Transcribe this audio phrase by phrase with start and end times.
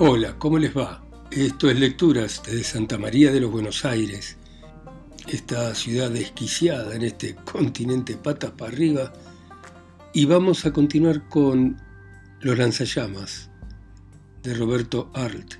[0.00, 1.04] Hola, ¿cómo les va?
[1.30, 4.36] Esto es Lecturas desde Santa María de los Buenos Aires,
[5.28, 9.12] esta ciudad desquiciada en este continente patas para arriba,
[10.12, 11.76] y vamos a continuar con
[12.40, 13.50] Los lanzallamas
[14.42, 15.54] de Roberto Arlt.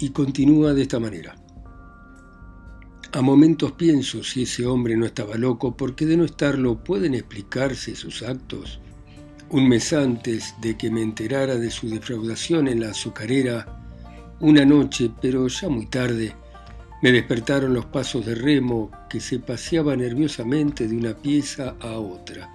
[0.00, 1.36] Y continúa de esta manera.
[3.12, 7.94] A momentos pienso si ese hombre no estaba loco, porque de no estarlo pueden explicarse
[7.94, 8.80] sus actos
[9.50, 13.66] un mes antes de que me enterara de su defraudación en la azucarera,
[14.40, 16.34] una noche, pero ya muy tarde,
[17.02, 22.52] me despertaron los pasos de Remo que se paseaba nerviosamente de una pieza a otra.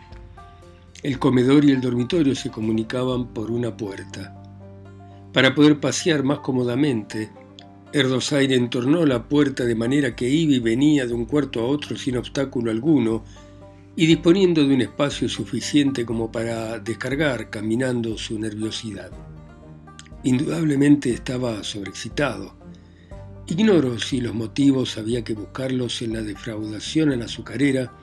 [1.01, 4.35] El comedor y el dormitorio se comunicaban por una puerta.
[5.33, 7.31] Para poder pasear más cómodamente,
[7.91, 11.95] Erdosaire entornó la puerta de manera que iba y venía de un cuarto a otro
[11.95, 13.23] sin obstáculo alguno,
[13.95, 19.11] y disponiendo de un espacio suficiente como para descargar caminando su nerviosidad.
[20.23, 22.55] Indudablemente estaba sobreexcitado.
[23.45, 27.93] Ignoro si los motivos había que buscarlos en la defraudación a la azucarera,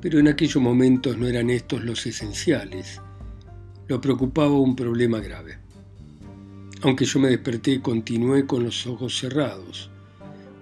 [0.00, 3.00] pero en aquellos momentos no eran estos los esenciales.
[3.88, 5.58] Lo preocupaba un problema grave.
[6.82, 9.91] Aunque yo me desperté, continué con los ojos cerrados.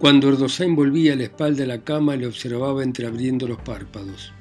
[0.01, 4.33] Cuando Erdosain volvía a la espalda de la cama, le observaba entreabriendo los párpados.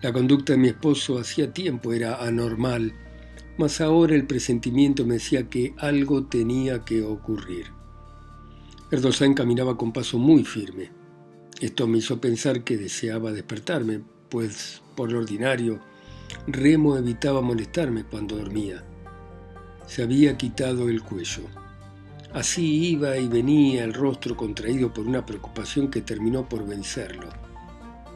[0.00, 2.94] La conducta de mi esposo hacía tiempo era anormal,
[3.58, 7.66] mas ahora el presentimiento me decía que algo tenía que ocurrir.
[8.90, 10.90] Erdosain caminaba con paso muy firme.
[11.60, 14.00] Esto me hizo pensar que deseaba despertarme,
[14.30, 15.80] pues, por lo ordinario,
[16.46, 18.82] Remo evitaba molestarme cuando dormía.
[19.86, 21.42] Se había quitado el cuello.
[22.34, 27.28] Así iba y venía el rostro contraído por una preocupación que terminó por vencerlo.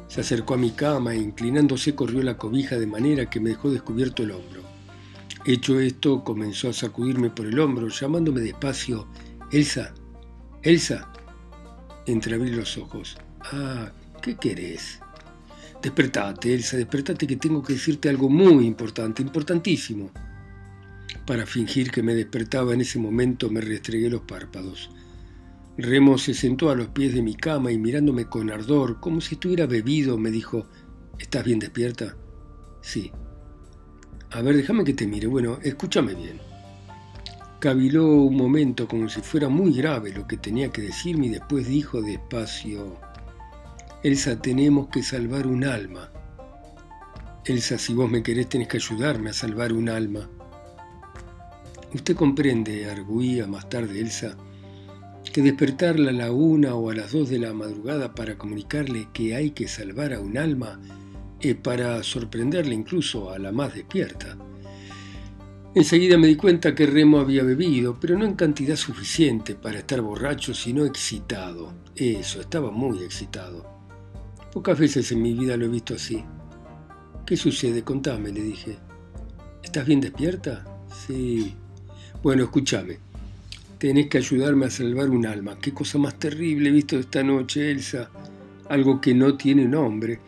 [0.09, 3.71] Se acercó a mi cama e inclinándose corrió la cobija de manera que me dejó
[3.71, 4.63] descubierto el hombro.
[5.45, 9.07] Hecho esto, comenzó a sacudirme por el hombro, llamándome despacio,
[9.53, 9.93] Elsa,
[10.63, 11.13] Elsa.
[12.07, 13.19] Entreabrí los ojos.
[13.53, 14.99] Ah, ¿qué querés?
[15.83, 20.11] Despertate, Elsa, despertate que tengo que decirte algo muy importante, importantísimo.
[21.27, 24.91] Para fingir que me despertaba en ese momento me restregué los párpados.
[25.77, 29.35] Remo se sentó a los pies de mi cama y mirándome con ardor, como si
[29.35, 30.67] estuviera bebido, me dijo,
[31.19, 32.17] ¿Estás bien despierta?
[32.81, 33.11] Sí.
[34.31, 35.27] A ver, déjame que te mire.
[35.27, 36.41] Bueno, escúchame bien.
[37.59, 41.67] Caviló un momento como si fuera muy grave lo que tenía que decirme y después
[41.67, 43.01] dijo despacio,
[44.03, 46.11] Elsa, tenemos que salvar un alma.
[47.45, 50.29] Elsa, si vos me querés tenés que ayudarme a salvar un alma.
[51.97, 54.37] Usted comprende, arguía más tarde Elsa,
[55.33, 59.35] que despertarla a la una o a las dos de la madrugada para comunicarle que
[59.35, 60.79] hay que salvar a un alma
[61.41, 64.37] es para sorprenderle incluso a la más despierta.
[65.75, 70.03] Enseguida me di cuenta que Remo había bebido, pero no en cantidad suficiente para estar
[70.03, 71.73] borracho, sino excitado.
[71.95, 73.67] Eso, estaba muy excitado.
[74.53, 76.23] Pocas veces en mi vida lo he visto así.
[77.25, 77.83] ¿Qué sucede?
[77.83, 78.77] Contame, le dije.
[79.63, 80.63] ¿Estás bien despierta?
[81.07, 81.57] Sí,
[82.27, 82.99] bueno, escúchame.
[83.79, 85.61] Tenés que ayudarme a salvar un alma.
[85.61, 88.11] Qué cosa más terrible he visto esta noche, Elsa.
[88.69, 90.19] Algo que no tiene nombre.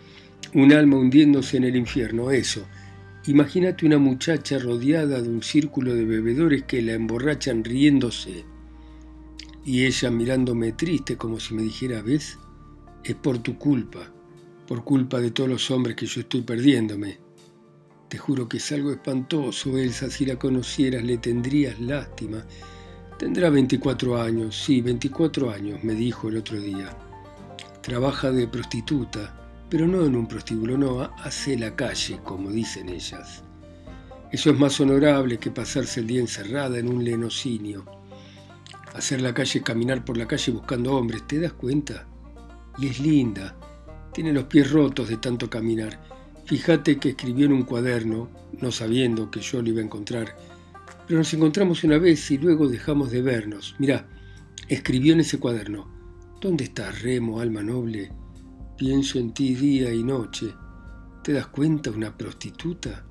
[0.55, 2.65] Un alma hundiéndose en el infierno, eso.
[3.27, 8.45] Imagínate una muchacha rodeada de un círculo de bebedores que la emborrachan riéndose.
[9.65, 12.39] Y ella mirándome triste como si me dijera, ¿ves?
[13.03, 14.09] Es por tu culpa,
[14.69, 17.28] por culpa de todos los hombres que yo estoy perdiéndome.
[18.09, 20.09] Te juro que es algo espantoso, Elsa.
[20.09, 22.43] Si la conocieras, le tendrías lástima.
[23.19, 26.97] Tendrá 24 años, sí, 24 años, me dijo el otro día.
[27.83, 33.43] Trabaja de prostituta, pero no en un prostíbulo, no, hace la calle, como dicen ellas.
[34.33, 37.85] Eso es más honorable que pasarse el día encerrada en un lenocinio.
[38.95, 42.07] Hacer la calle, caminar por la calle buscando hombres, ¿te das cuenta?
[42.79, 43.55] Y es linda,
[44.15, 46.08] tiene los pies rotos de tanto caminar
[46.49, 48.31] Fíjate que escribió en un cuaderno,
[48.63, 50.35] no sabiendo que yo lo iba a encontrar,
[51.07, 53.75] pero nos encontramos una vez y luego dejamos de vernos.
[53.79, 54.09] Mirá,
[54.67, 55.87] escribió en ese cuaderno,
[56.41, 58.11] ¿dónde estás, Remo, alma noble?
[58.79, 60.55] Pienso en ti día y noche.
[61.23, 63.05] ¿Te das cuenta, una prostituta?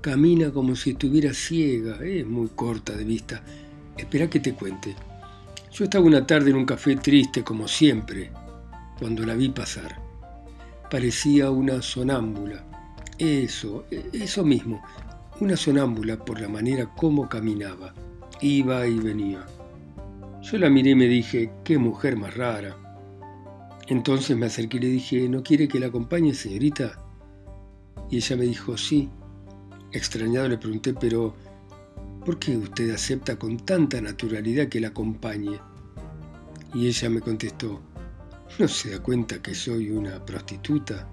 [0.00, 3.40] Camina como si estuviera ciega, es muy corta de vista.
[3.96, 4.96] Espera que te cuente.
[5.70, 8.32] Yo estaba una tarde en un café triste como siempre,
[8.98, 10.07] cuando la vi pasar
[10.90, 12.64] parecía una sonámbula.
[13.18, 14.82] Eso, eso mismo,
[15.40, 17.94] una sonámbula por la manera como caminaba.
[18.40, 19.44] Iba y venía.
[20.42, 22.76] Yo la miré y me dije, qué mujer más rara.
[23.88, 27.02] Entonces me acerqué y le dije, ¿no quiere que la acompañe, señorita?
[28.10, 29.08] Y ella me dijo, sí.
[29.92, 31.34] Extrañado le pregunté, pero
[32.24, 35.58] ¿por qué usted acepta con tanta naturalidad que la acompañe?
[36.74, 37.80] Y ella me contestó,
[38.58, 41.08] ¿no se da cuenta que soy una prostituta?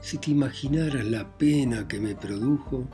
[0.00, 2.88] Si te imaginaras la pena que me produjo.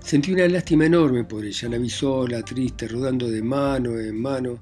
[0.00, 4.58] Sentí una lástima enorme por ella, la vi sola, triste, rodando de mano en mano.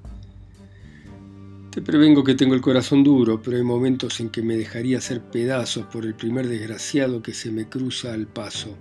[1.70, 5.20] Te prevengo que tengo el corazón duro, pero hay momentos en que me dejaría hacer
[5.20, 8.76] pedazos por el primer desgraciado que se me cruza al paso.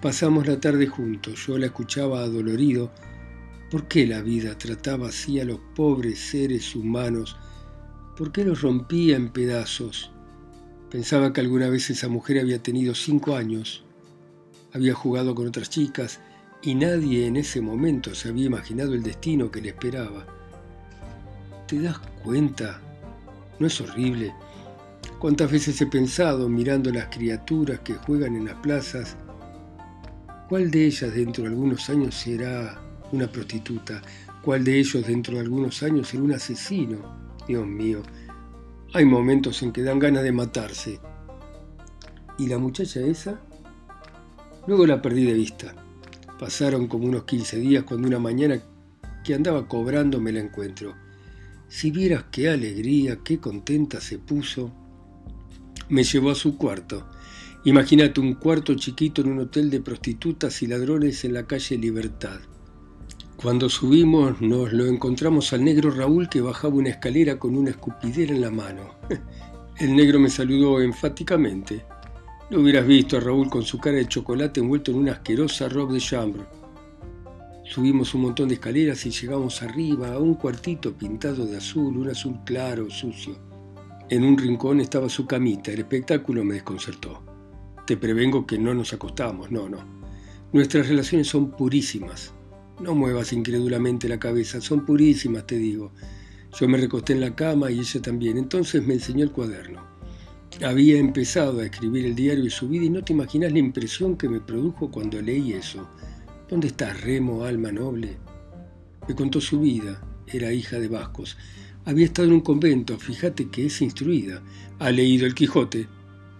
[0.00, 2.92] Pasamos la tarde juntos, yo la escuchaba adolorido.
[3.70, 7.36] ¿Por qué la vida trataba así a los pobres seres humanos?
[8.16, 10.12] ¿Por qué los rompía en pedazos?
[10.90, 13.84] Pensaba que alguna vez esa mujer había tenido cinco años,
[14.72, 16.20] había jugado con otras chicas
[16.62, 20.26] y nadie en ese momento se había imaginado el destino que le esperaba.
[21.66, 22.80] ¿Te das cuenta?
[23.58, 24.32] ¿No es horrible?
[25.18, 29.16] ¿Cuántas veces he pensado mirando las criaturas que juegan en las plazas
[30.48, 32.78] ¿Cuál de ellas dentro de algunos años será
[33.12, 34.02] una prostituta?
[34.42, 37.23] ¿Cuál de ellos dentro de algunos años será un asesino?
[37.46, 38.02] Dios mío,
[38.92, 41.00] hay momentos en que dan ganas de matarse.
[42.38, 43.40] ¿Y la muchacha esa?
[44.66, 45.74] Luego la perdí de vista.
[46.38, 48.60] Pasaron como unos 15 días cuando una mañana
[49.22, 50.94] que andaba cobrando me la encuentro.
[51.68, 54.72] Si vieras qué alegría, qué contenta se puso.
[55.88, 57.06] Me llevó a su cuarto
[57.66, 62.38] Imagínate un cuarto chiquito en un hotel de prostitutas y ladrones en la calle Libertad.
[63.44, 68.34] Cuando subimos nos lo encontramos al negro Raúl que bajaba una escalera con una escupidera
[68.34, 68.94] en la mano.
[69.78, 71.84] El negro me saludó enfáticamente.
[72.48, 75.92] No hubieras visto a Raúl con su cara de chocolate envuelto en una asquerosa robe
[75.92, 76.42] de chambre.
[77.66, 82.08] Subimos un montón de escaleras y llegamos arriba a un cuartito pintado de azul, un
[82.08, 83.36] azul claro, sucio.
[84.08, 85.70] En un rincón estaba su camita.
[85.70, 87.22] El espectáculo me desconcertó.
[87.86, 89.84] Te prevengo que no nos acostamos, no, no.
[90.50, 92.33] Nuestras relaciones son purísimas.
[92.80, 95.92] No muevas incrédulamente la cabeza, son purísimas, te digo.
[96.58, 98.36] Yo me recosté en la cama y ella también.
[98.36, 99.82] Entonces me enseñó el cuaderno.
[100.64, 104.16] Había empezado a escribir el diario de su vida y no te imaginas la impresión
[104.16, 105.88] que me produjo cuando leí eso.
[106.48, 108.16] ¿Dónde está Remo, alma noble?
[109.08, 110.00] Me contó su vida.
[110.26, 111.36] Era hija de vascos.
[111.84, 114.42] Había estado en un convento, fíjate que es instruida.
[114.78, 115.86] Ha leído el Quijote,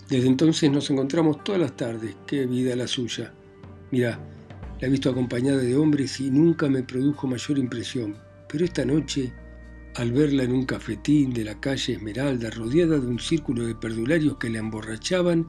[0.08, 2.14] desde entonces nos encontramos todas las tardes.
[2.26, 3.32] Qué vida la suya.
[3.90, 4.19] Mira,
[4.81, 8.17] la he visto acompañada de hombres y nunca me produjo mayor impresión.
[8.49, 9.32] Pero esta noche,
[9.94, 14.37] al verla en un cafetín de la calle Esmeralda, rodeada de un círculo de perdularios
[14.37, 15.47] que la emborrachaban,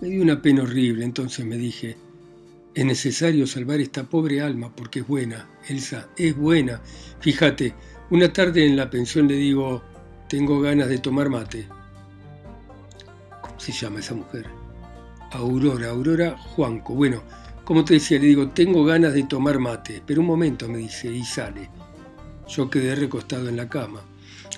[0.00, 1.04] me dio una pena horrible.
[1.04, 1.96] Entonces me dije,
[2.74, 6.80] es necesario salvar esta pobre alma porque es buena, Elsa, es buena.
[7.20, 7.74] Fíjate,
[8.10, 9.82] una tarde en la pensión le digo,
[10.28, 11.66] tengo ganas de tomar mate
[13.58, 14.46] se llama esa mujer?
[15.32, 16.94] Aurora, Aurora Juanco.
[16.94, 17.22] Bueno,
[17.66, 21.12] como te decía, le digo, tengo ganas de tomar mate, pero un momento, me dice,
[21.12, 21.68] y sale.
[22.46, 24.02] Yo quedé recostado en la cama.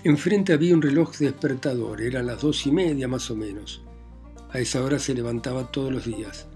[0.04, 3.80] Enfrente había un reloj despertador, eran las dos y media más o menos.
[4.50, 6.48] A esa hora se levantaba todos los días.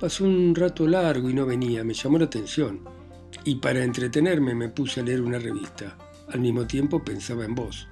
[0.00, 2.80] Pasó un rato largo y no venía, me llamó la atención.
[3.44, 5.98] Y para entretenerme me puse a leer una revista.
[6.32, 7.88] Al mismo tiempo pensaba en vos.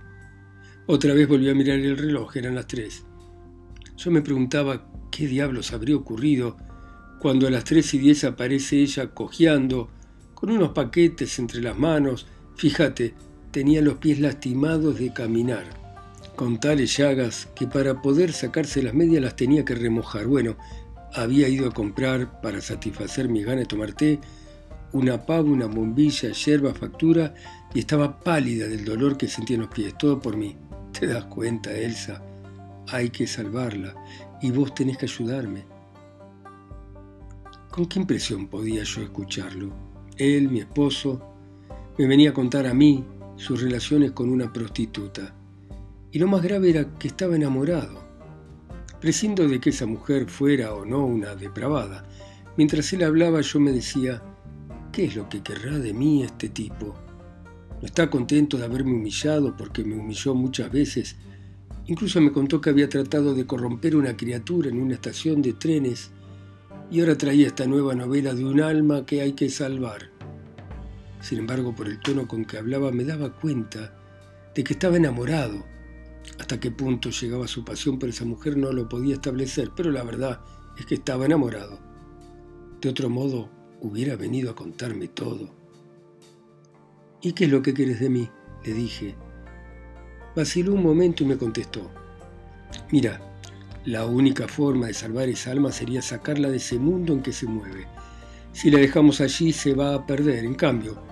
[0.86, 3.04] Otra vez volví a mirar el reloj, eran las tres.
[3.98, 6.56] Yo me preguntaba qué diablos habría ocurrido
[7.22, 9.88] cuando a las 3 y 10 aparece ella cojeando,
[10.34, 12.26] con unos paquetes entre las manos.
[12.56, 13.14] Fíjate,
[13.52, 15.62] tenía los pies lastimados de caminar,
[16.34, 20.26] con tales llagas que para poder sacarse las medias las tenía que remojar.
[20.26, 20.56] Bueno,
[21.14, 24.18] había ido a comprar, para satisfacer mis ganas de tomar té,
[24.90, 27.34] una pava, una bombilla, yerba, factura,
[27.72, 30.56] y estaba pálida del dolor que sentía en los pies, todo por mí.
[30.98, 32.20] ¿Te das cuenta, Elsa?
[32.88, 33.94] hay que salvarla
[34.40, 35.71] y vos tenés que ayudarme.
[37.72, 39.72] ¿Con qué impresión podía yo escucharlo?
[40.18, 41.22] Él, mi esposo,
[41.96, 43.02] me venía a contar a mí
[43.36, 45.34] sus relaciones con una prostituta.
[46.10, 47.98] Y lo más grave era que estaba enamorado.
[49.00, 52.06] Prescindo de que esa mujer fuera o no una depravada.
[52.58, 54.22] Mientras él hablaba yo me decía,
[54.92, 56.94] ¿qué es lo que querrá de mí este tipo?
[57.80, 61.16] ¿No está contento de haberme humillado porque me humilló muchas veces
[61.86, 66.12] Incluso me contó que había tratado de corromper una criatura en una estación de trenes
[66.92, 70.10] y ahora traía esta nueva novela de un alma que hay que salvar.
[71.22, 73.94] Sin embargo, por el tono con que hablaba me daba cuenta
[74.54, 75.64] de que estaba enamorado.
[76.38, 80.04] Hasta qué punto llegaba su pasión por esa mujer no lo podía establecer, pero la
[80.04, 80.42] verdad
[80.78, 81.78] es que estaba enamorado.
[82.82, 83.48] De otro modo,
[83.80, 85.48] hubiera venido a contarme todo.
[87.22, 88.28] ¿Y qué es lo que quieres de mí?
[88.66, 89.14] le dije,
[90.36, 91.90] Vaciló un momento y me contestó,
[92.90, 93.31] mira,
[93.84, 97.46] la única forma de salvar esa alma sería sacarla de ese mundo en que se
[97.46, 97.86] mueve.
[98.52, 100.44] Si la dejamos allí se va a perder.
[100.44, 101.02] En cambio,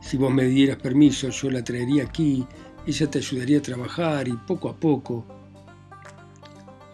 [0.00, 2.46] si vos me dieras permiso, yo la traería aquí,
[2.86, 5.26] ella te ayudaría a trabajar y poco a poco.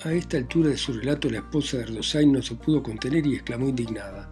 [0.05, 3.35] A esta altura de su relato, la esposa de Erdosain no se pudo contener y
[3.35, 4.29] exclamó indignada.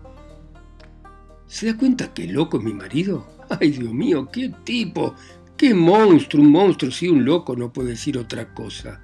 [1.47, 3.27] ¿Se da cuenta qué loco es mi marido?
[3.49, 5.15] ¡Ay, Dios mío, qué tipo!
[5.57, 6.43] ¡Qué monstruo!
[6.43, 9.01] Un monstruo, si un loco no puede decir otra cosa.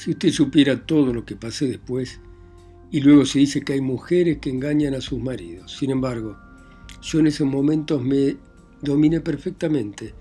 [0.00, 2.20] Si usted supiera todo lo que pasé después,
[2.90, 5.76] y luego se dice que hay mujeres que engañan a sus maridos.
[5.76, 6.38] Sin embargo,
[7.02, 8.38] yo en esos momentos me
[8.80, 10.14] dominé perfectamente.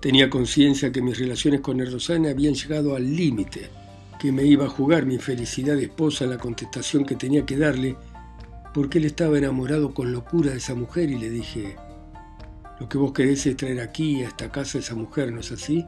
[0.00, 3.70] Tenía conciencia que mis relaciones con Erosana habían llegado al límite,
[4.18, 7.56] que me iba a jugar mi felicidad de esposa en la contestación que tenía que
[7.56, 7.96] darle,
[8.74, 11.76] porque él estaba enamorado con locura de esa mujer y le dije,
[12.80, 15.52] lo que vos querés es traer aquí, a esta casa, a esa mujer, ¿no es
[15.52, 15.86] así?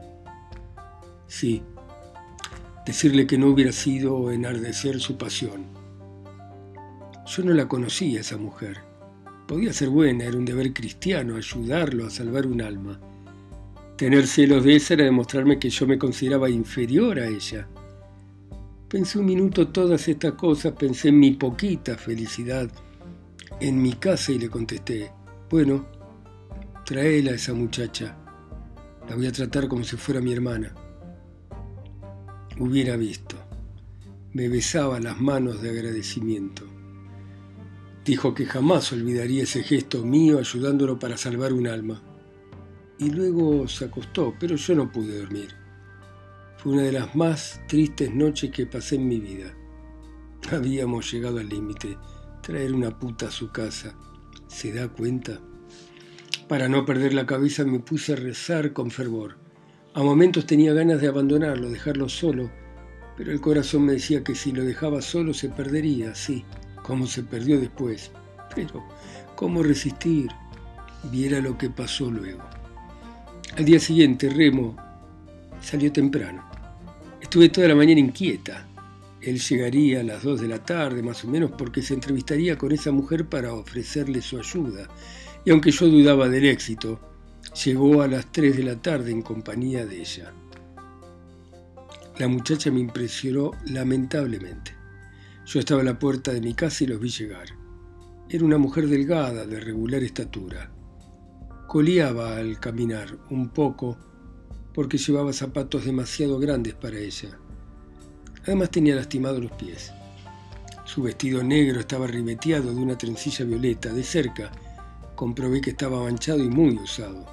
[1.27, 1.61] Sí.
[2.85, 5.65] Decirle que no hubiera sido enardecer su pasión.
[7.25, 8.77] Yo no la conocía, esa mujer.
[9.47, 12.99] Podía ser buena, era un deber cristiano ayudarlo a salvar un alma.
[13.97, 17.67] Tener celos de esa era demostrarme que yo me consideraba inferior a ella.
[18.89, 22.69] Pensé un minuto todas estas cosas, pensé en mi poquita felicidad
[23.59, 25.11] en mi casa y le contesté,
[25.49, 25.85] bueno,
[26.85, 28.13] Traela a esa muchacha.
[29.07, 30.75] La voy a tratar como si fuera mi hermana.
[32.59, 33.35] Hubiera visto.
[34.31, 36.63] Me besaba las manos de agradecimiento.
[38.05, 42.03] Dijo que jamás olvidaría ese gesto mío ayudándolo para salvar un alma.
[42.99, 45.55] Y luego se acostó, pero yo no pude dormir.
[46.57, 49.51] Fue una de las más tristes noches que pasé en mi vida.
[50.51, 51.97] Habíamos llegado al límite.
[52.43, 53.95] Traer una puta a su casa.
[54.47, 55.41] ¿Se da cuenta?
[56.47, 59.42] Para no perder la cabeza me puse a rezar con fervor.
[59.95, 62.49] A momentos tenía ganas de abandonarlo, dejarlo solo,
[63.15, 66.43] pero el corazón me decía que si lo dejaba solo se perdería, sí,
[66.81, 68.11] como se perdió después.
[68.55, 68.83] Pero,
[69.35, 70.29] ¿cómo resistir?
[71.11, 72.41] Viera lo que pasó luego.
[73.55, 74.75] Al día siguiente, Remo
[75.61, 76.43] salió temprano.
[77.21, 78.65] Estuve toda la mañana inquieta.
[79.21, 82.71] Él llegaría a las dos de la tarde, más o menos, porque se entrevistaría con
[82.71, 84.87] esa mujer para ofrecerle su ayuda
[85.45, 86.99] y aunque yo dudaba del éxito,
[87.65, 90.33] llegó a las 3 de la tarde en compañía de ella.
[92.17, 94.75] La muchacha me impresionó lamentablemente.
[95.45, 97.47] Yo estaba a la puerta de mi casa y los vi llegar.
[98.29, 100.71] Era una mujer delgada, de regular estatura.
[101.67, 103.97] Coleaba al caminar un poco
[104.73, 107.37] porque llevaba zapatos demasiado grandes para ella.
[108.43, 109.91] Además tenía lastimados los pies.
[110.85, 113.93] Su vestido negro estaba ribeteado de una trencilla violeta.
[113.93, 114.51] De cerca
[115.15, 117.25] comprobé que estaba manchado y muy usado.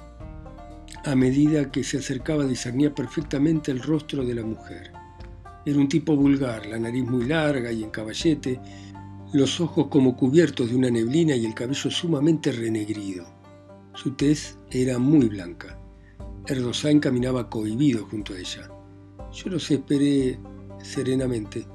[1.03, 4.91] A medida que se acercaba discernía perfectamente el rostro de la mujer.
[5.65, 8.59] Era un tipo vulgar, la nariz muy larga y en caballete,
[9.33, 13.25] los ojos como cubiertos de una neblina y el cabello sumamente renegrido.
[13.93, 15.79] Su tez era muy blanca.
[16.47, 18.69] Erdosain caminaba cohibido junto a ella.
[19.31, 20.39] Yo los esperé
[20.83, 21.65] serenamente.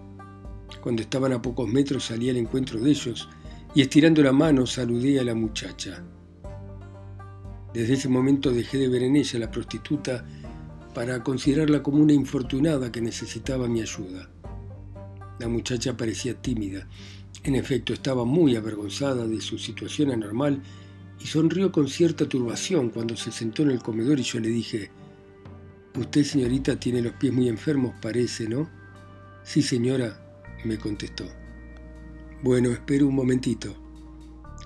[0.83, 3.29] Cuando estaban a pocos metros salí al encuentro de ellos
[3.75, 6.03] y estirando la mano saludé a la muchacha.
[7.75, 10.25] Desde ese momento dejé de ver en ella la prostituta
[10.95, 14.31] para considerarla como una infortunada que necesitaba mi ayuda.
[15.39, 16.89] La muchacha parecía tímida.
[17.43, 20.63] En efecto, estaba muy avergonzada de su situación anormal
[21.21, 24.91] y sonrió con cierta turbación cuando se sentó en el comedor y yo le dije,
[25.99, 28.69] Usted, señorita, tiene los pies muy enfermos, parece, ¿no?
[29.45, 30.21] Sí, señora,
[30.65, 31.25] me contestó.
[32.47, 33.75] Bueno, espero un momentito.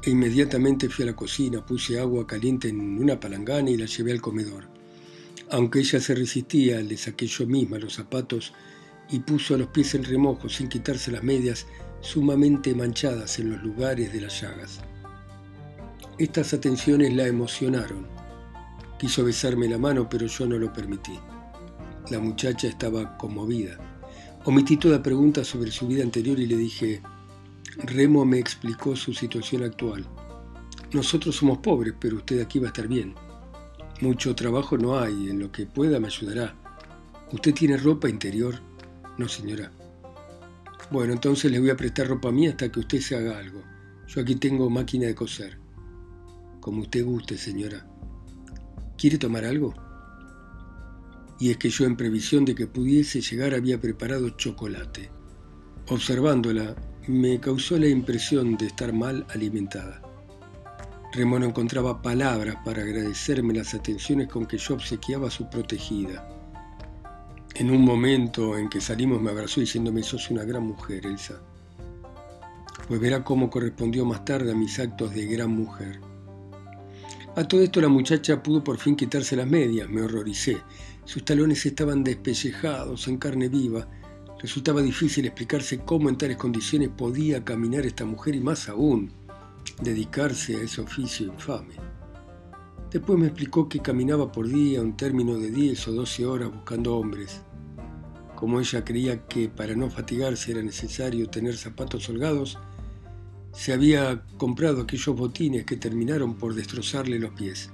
[0.04, 4.12] E inmediatamente fui a la cocina, puse agua caliente en una palangana y la llevé
[4.12, 4.68] al comedor.
[5.50, 8.52] Aunque ella se resistía, le saqué yo misma los zapatos
[9.08, 11.66] y puso los pies en remojo sin quitarse las medias
[12.02, 14.82] sumamente manchadas en los lugares de las llagas.
[16.18, 18.06] Estas atenciones la emocionaron.
[18.99, 21.18] Quiso besarme la mano, pero yo no lo permití.
[22.10, 23.78] La muchacha estaba conmovida.
[24.44, 27.00] Omití toda pregunta sobre su vida anterior y le dije,
[27.78, 30.06] Remo me explicó su situación actual.
[30.92, 33.14] Nosotros somos pobres, pero usted aquí va a estar bien.
[34.00, 36.54] Mucho trabajo no hay, en lo que pueda me ayudará.
[37.32, 38.60] ¿Usted tiene ropa interior?
[39.18, 39.70] No, señora.
[40.90, 43.62] Bueno, entonces le voy a prestar ropa mía hasta que usted se haga algo.
[44.08, 45.58] Yo aquí tengo máquina de coser.
[46.60, 47.86] Como usted guste, señora.
[48.98, 49.74] ¿Quiere tomar algo?
[51.38, 55.10] Y es que yo, en previsión de que pudiese llegar, había preparado chocolate.
[55.88, 56.74] Observándola,
[57.07, 60.02] me causó la impresión de estar mal alimentada.
[61.12, 66.28] Remo no encontraba palabras para agradecerme las atenciones con que yo obsequiaba a su protegida.
[67.54, 71.40] En un momento en que salimos me abrazó diciéndome, sos una gran mujer, Elsa.
[72.87, 76.00] pues verá cómo correspondió más tarde a mis actos de gran mujer.
[77.37, 80.59] A todo esto la muchacha pudo por fin quitarse las medias, me horroricé.
[81.04, 83.88] Sus talones estaban despellejados en carne viva.
[84.40, 89.12] Resultaba difícil explicarse cómo en tales condiciones podía caminar esta mujer y más aún
[89.82, 91.75] dedicarse a ese oficio infame.
[92.90, 96.97] Después me explicó que caminaba por día un término de 10 o 12 horas buscando
[96.97, 97.42] hombres.
[98.35, 102.59] Como ella creía que para no fatigarse era necesario tener zapatos holgados,
[103.52, 107.70] se había comprado aquellos botines que terminaron por destrozarle los pies.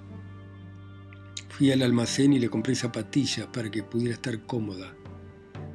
[1.49, 4.93] Fui al almacén y le compré zapatillas para que pudiera estar cómoda.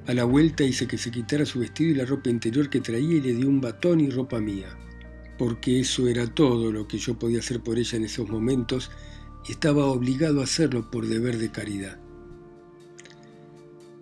[0.07, 3.17] A la vuelta hice que se quitara su vestido y la ropa interior que traía
[3.17, 4.75] y le di un batón y ropa mía,
[5.37, 8.89] porque eso era todo lo que yo podía hacer por ella en esos momentos
[9.47, 11.99] y estaba obligado a hacerlo por deber de caridad.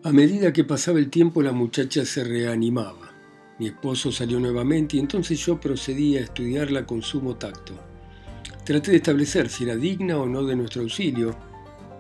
[0.04, 3.14] A medida que pasaba el tiempo la muchacha se reanimaba.
[3.60, 7.74] Mi esposo salió nuevamente y entonces yo procedí a estudiarla con sumo tacto.
[8.64, 11.36] Traté de establecer si era digna o no de nuestro auxilio,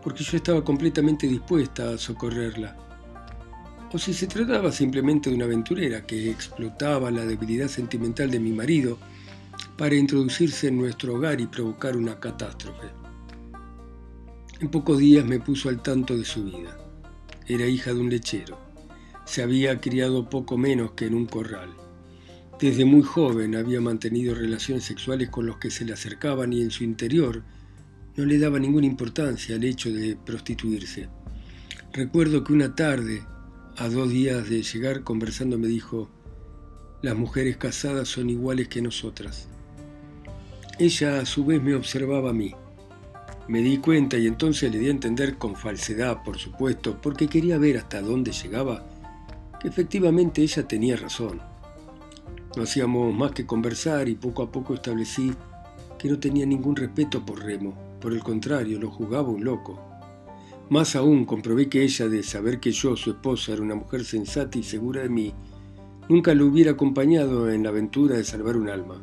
[0.01, 2.88] porque yo estaba completamente dispuesta a socorrerla.
[3.91, 8.51] O si se trataba simplemente de una aventurera que explotaba la debilidad sentimental de mi
[8.51, 8.99] marido
[9.77, 12.87] para introducirse en nuestro hogar y provocar una catástrofe.
[14.59, 16.77] En pocos días me puso al tanto de su vida.
[17.47, 18.69] Era hija de un lechero
[19.29, 21.69] se había criado poco menos que en un corral.
[22.59, 26.71] Desde muy joven había mantenido relaciones sexuales con los que se le acercaban y en
[26.71, 27.43] su interior
[28.17, 31.09] no le daba ninguna importancia al hecho de prostituirse.
[31.93, 33.21] Recuerdo que una tarde,
[33.79, 36.09] a dos días de llegar conversando, me dijo,
[37.01, 39.47] las mujeres casadas son iguales que nosotras.
[40.77, 42.53] Ella a su vez me observaba a mí.
[43.47, 47.57] Me di cuenta y entonces le di a entender con falsedad, por supuesto, porque quería
[47.57, 48.85] ver hasta dónde llegaba
[49.61, 51.41] que efectivamente ella tenía razón.
[52.57, 55.33] No hacíamos más que conversar y poco a poco establecí
[55.97, 59.88] que no tenía ningún respeto por Remo, por el contrario, lo juzgaba un loco.
[60.69, 64.59] Más aún comprobé que ella, de saber que yo, su esposa, era una mujer sensata
[64.59, 65.33] y segura de mí,
[66.09, 69.01] nunca lo hubiera acompañado en la aventura de salvar un alma.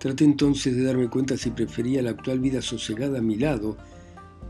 [0.00, 3.76] Traté entonces de darme cuenta si prefería la actual vida sosegada a mi lado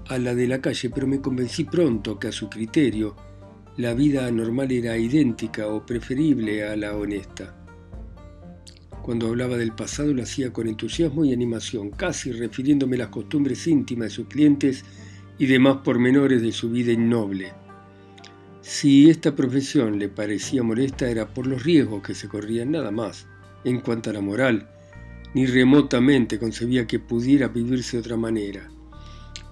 [0.09, 3.17] a la de la calle, pero me convencí pronto que a su criterio
[3.77, 7.57] la vida normal era idéntica o preferible a la honesta.
[9.03, 14.09] Cuando hablaba del pasado lo hacía con entusiasmo y animación, casi refiriéndome las costumbres íntimas
[14.09, 14.85] de sus clientes
[15.39, 17.53] y demás pormenores de su vida innoble.
[18.61, 23.27] Si esta profesión le parecía molesta era por los riesgos que se corrían nada más.
[23.63, 24.69] En cuanto a la moral,
[25.35, 28.71] ni remotamente concebía que pudiera vivirse de otra manera.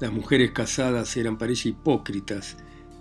[0.01, 2.57] Las mujeres casadas eran para ella hipócritas,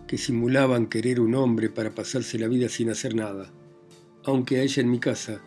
[0.08, 3.52] que simulaban querer un hombre para pasarse la vida sin hacer nada,
[4.26, 5.42] aunque a ella en mi casa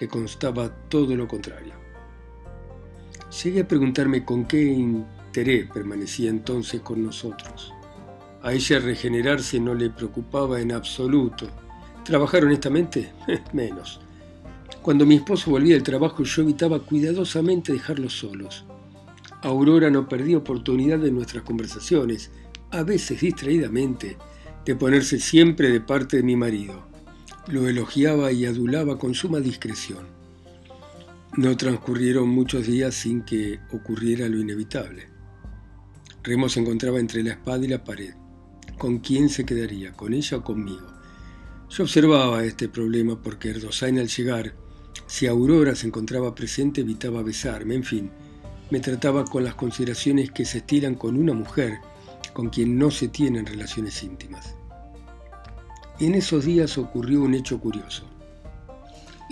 [0.00, 1.74] le constaba todo lo contrario.
[3.42, 4.62] Llegué a preguntarme con qué
[5.44, 7.72] permanecía entonces con nosotros.
[8.42, 11.48] A ella regenerarse no le preocupaba en absoluto.
[12.04, 13.12] ¿Trabajar honestamente?
[13.52, 14.00] Menos.
[14.82, 18.64] Cuando mi esposo volvía del trabajo yo evitaba cuidadosamente dejarlos solos.
[19.42, 22.30] Aurora no perdía oportunidad de nuestras conversaciones
[22.70, 24.16] a veces distraídamente,
[24.64, 26.86] de ponerse siempre de parte de mi marido.
[27.48, 30.06] Lo elogiaba y adulaba con suma discreción.
[31.36, 35.15] No transcurrieron muchos días sin que ocurriera lo inevitable.
[36.26, 38.12] Remo se encontraba entre la espada y la pared.
[38.78, 39.92] ¿Con quién se quedaría?
[39.92, 40.88] ¿Con ella o conmigo?
[41.70, 44.56] Yo observaba este problema porque Erdosain al llegar,
[45.06, 48.10] si Aurora se encontraba presente, evitaba besarme, en fin,
[48.72, 51.78] me trataba con las consideraciones que se estilan con una mujer
[52.32, 54.56] con quien no se tienen relaciones íntimas.
[56.00, 58.04] En esos días ocurrió un hecho curioso.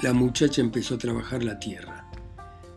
[0.00, 2.09] La muchacha empezó a trabajar la tierra.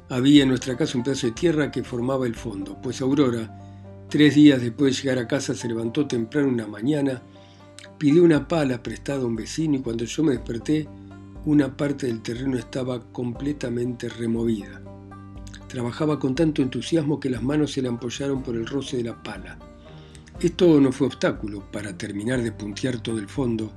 [0.09, 3.66] Había en nuestra casa un pedazo de tierra que formaba el fondo, pues Aurora,
[4.09, 7.21] tres días después de llegar a casa, se levantó temprano una mañana,
[7.97, 10.87] pidió una pala prestada a un vecino y cuando yo me desperté,
[11.45, 14.81] una parte del terreno estaba completamente removida.
[15.67, 19.21] Trabajaba con tanto entusiasmo que las manos se le apoyaron por el roce de la
[19.21, 19.57] pala.
[20.39, 23.73] Esto no fue obstáculo para terminar de puntear todo el fondo,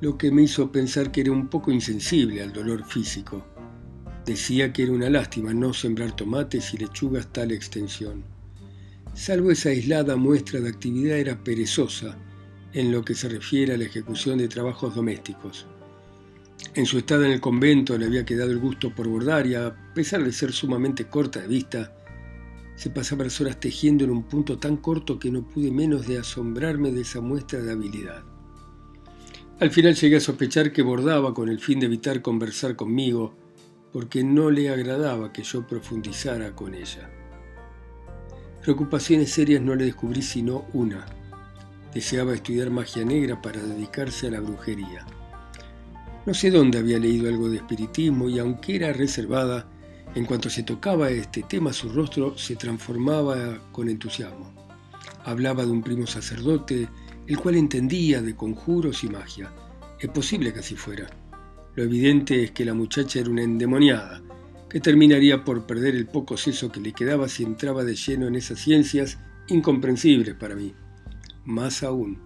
[0.00, 3.44] lo que me hizo pensar que era un poco insensible al dolor físico.
[4.24, 8.37] Decía que era una lástima no sembrar tomates y lechugas tal extensión.
[9.18, 12.16] Salvo esa aislada muestra de actividad era perezosa
[12.72, 15.66] en lo que se refiere a la ejecución de trabajos domésticos.
[16.76, 19.74] En su estado en el convento le había quedado el gusto por bordar y a
[19.92, 21.92] pesar de ser sumamente corta de vista,
[22.76, 26.18] se pasaba las horas tejiendo en un punto tan corto que no pude menos de
[26.18, 28.22] asombrarme de esa muestra de habilidad.
[29.58, 33.34] Al final llegué a sospechar que bordaba con el fin de evitar conversar conmigo,
[33.92, 37.10] porque no le agradaba que yo profundizara con ella.
[38.68, 41.06] Preocupaciones serias no le descubrí sino una.
[41.94, 45.06] Deseaba estudiar magia negra para dedicarse a la brujería.
[46.26, 49.66] No sé dónde había leído algo de espiritismo y aunque era reservada,
[50.14, 54.52] en cuanto se tocaba este tema su rostro se transformaba con entusiasmo.
[55.24, 56.90] Hablaba de un primo sacerdote,
[57.26, 59.50] el cual entendía de conjuros y magia.
[59.98, 61.06] Es posible que así fuera.
[61.74, 64.20] Lo evidente es que la muchacha era una endemoniada,
[64.68, 68.34] que terminaría por perder el poco seso que le quedaba si entraba de lleno en
[68.34, 70.74] esas ciencias incomprensibles para mí.
[71.44, 72.18] Más aún.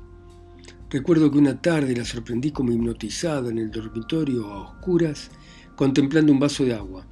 [0.91, 5.31] Recuerdo que una tarde la sorprendí como hipnotizado en el dormitorio a oscuras,
[5.77, 7.07] contemplando un vaso de agua.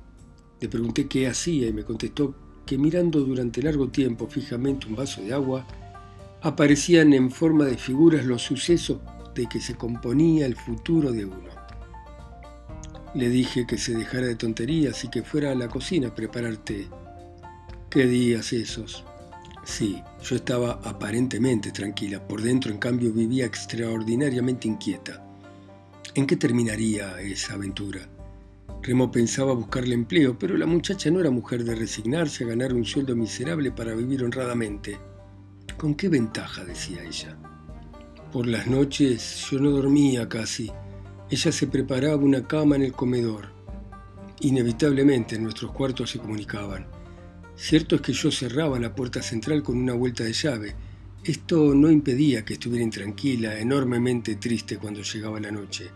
[0.60, 2.34] Le pregunté qué hacía y me contestó
[2.66, 5.66] que mirando durante largo tiempo fijamente un vaso de agua,
[6.42, 8.98] aparecían en forma de figuras los sucesos
[9.34, 11.59] de que se componía el futuro de uno.
[13.12, 16.58] Le dije que se dejara de tonterías y que fuera a la cocina a preparar
[16.58, 16.86] té.
[17.88, 19.04] ¿Qué días esos?
[19.64, 25.26] Sí, yo estaba aparentemente tranquila, por dentro en cambio vivía extraordinariamente inquieta.
[26.14, 28.08] ¿En qué terminaría esa aventura?
[28.80, 32.84] Remo pensaba buscarle empleo, pero la muchacha no era mujer de resignarse a ganar un
[32.84, 34.96] sueldo miserable para vivir honradamente.
[35.76, 36.64] ¿Con qué ventaja?
[36.64, 37.36] decía ella.
[38.32, 40.70] Por las noches yo no dormía casi
[41.30, 43.50] ella se preparaba una cama en el comedor.
[44.40, 46.88] Inevitablemente nuestros cuartos se comunicaban.
[47.54, 50.74] Cierto es que yo cerraba la puerta central con una vuelta de llave.
[51.22, 55.90] Esto no impedía que estuviera intranquila, enormemente triste cuando llegaba la noche.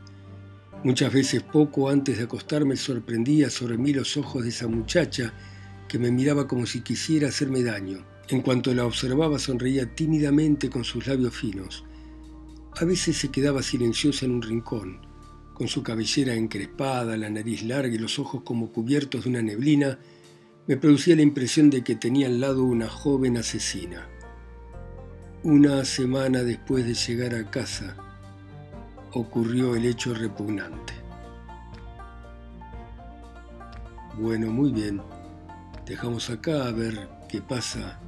[0.85, 5.35] Muchas veces poco antes de acostarme sorprendía sobre mí los ojos de esa muchacha
[5.89, 8.05] que me miraba como si quisiera hacerme daño.
[8.29, 11.85] En cuanto la observaba sonreía tímidamente con sus labios finos.
[12.77, 15.14] A veces se quedaba silenciosa en un rincón
[15.55, 19.99] con su cabellera encrespada, la nariz larga y los ojos como cubiertos de una neblina,
[20.67, 24.09] me producía la impresión de que tenía al lado una joven asesina.
[25.45, 27.97] Una semana después de llegar a casa,
[29.13, 30.95] ocurrió el hecho repugnante.
[34.19, 35.03] Bueno, muy bien.
[35.87, 38.01] Dejamos acá a ver qué pasa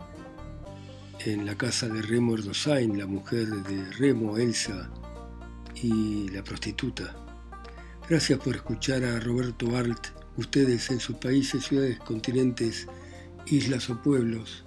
[1.24, 4.90] en la casa de Remo Erdosain, la mujer de Remo, Elsa
[5.74, 7.25] y la prostituta.
[8.08, 9.98] Gracias por escuchar a Roberto Alt,
[10.36, 12.86] ustedes en sus países, ciudades, continentes,
[13.46, 14.64] islas o pueblos,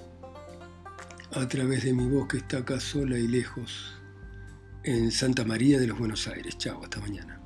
[1.31, 3.93] a través de mi voz que está acá sola y lejos,
[4.83, 6.57] en Santa María de los Buenos Aires.
[6.57, 7.38] Chao, hasta mañana.